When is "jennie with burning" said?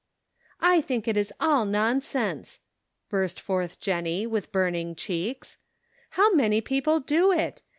3.79-4.95